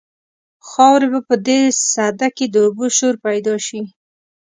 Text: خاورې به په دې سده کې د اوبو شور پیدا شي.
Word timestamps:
خاورې 0.69 1.07
به 1.13 1.19
په 1.27 1.35
دې 1.47 1.59
سده 1.93 2.27
کې 2.37 2.45
د 2.49 2.55
اوبو 2.65 2.85
شور 2.97 3.15
پیدا 3.25 3.55
شي. 3.65 3.81